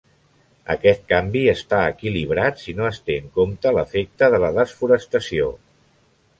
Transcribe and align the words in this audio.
Aquest 0.75 1.03
canvi 1.11 1.43
està 1.51 1.81
equilibrat 1.91 2.59
si 2.63 2.75
no 2.79 2.89
es 2.93 2.99
té 3.11 3.19
en 3.27 3.29
compte 3.37 3.77
l'efecte 3.79 4.33
de 4.37 4.43
la 4.47 4.53
desforestació. 4.59 5.55